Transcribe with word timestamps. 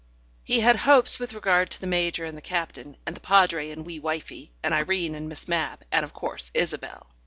He 0.43 0.61
had 0.61 0.77
hopes 0.77 1.19
with 1.19 1.35
regard 1.35 1.69
to 1.69 1.79
the 1.79 1.85
Major 1.85 2.25
and 2.25 2.35
the 2.35 2.41
Captain, 2.41 2.97
and 3.05 3.15
the 3.15 3.19
Padre 3.19 3.69
and 3.69 3.85
wee 3.85 3.99
wifie, 3.99 4.49
and 4.63 4.73
Irene 4.73 5.13
and 5.13 5.29
Miss 5.29 5.47
Mapp, 5.47 5.83
and 5.91 6.03
of 6.03 6.11
course 6.11 6.49
Isabel. 6.55 7.05